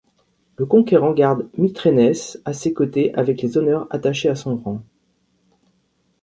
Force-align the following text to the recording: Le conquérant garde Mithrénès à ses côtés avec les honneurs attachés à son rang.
Le 0.57 0.65
conquérant 0.65 1.13
garde 1.13 1.47
Mithrénès 1.59 2.41
à 2.43 2.53
ses 2.53 2.73
côtés 2.73 3.13
avec 3.13 3.43
les 3.43 3.55
honneurs 3.59 3.85
attachés 3.91 4.29
à 4.29 4.35
son 4.35 4.55
rang. 4.57 4.81